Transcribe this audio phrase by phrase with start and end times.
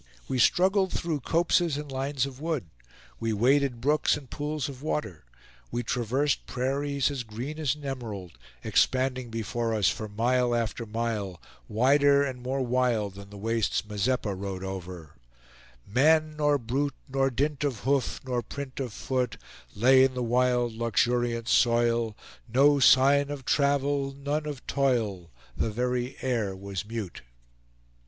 [0.27, 2.65] We struggled through copses and lines of wood;
[3.19, 5.25] we waded brooks and pools of water;
[5.69, 8.31] we traversed prairies as green as an emerald,
[8.63, 14.33] expanding before us for mile after mile; wider and more wild than the wastes Mazeppa
[14.33, 15.11] rode over:
[15.85, 19.37] "Man nor brute, Nor dint of hoof, nor print of foot,
[19.75, 22.17] Lay in the wild luxuriant soil;
[22.51, 27.21] No sign of travel; none of toil; The very air was mute."